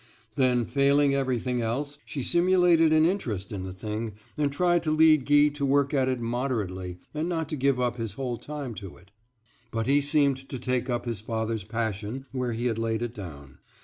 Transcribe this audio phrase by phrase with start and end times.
[0.33, 5.27] Then failing everything else she simulated an interest in the thing, and tried to lead
[5.27, 8.97] Guy to work at it moderately, and not to give up his whole time to
[8.97, 9.11] it.
[9.69, 13.59] But he seemed to take up his father's passion where he had laid it down.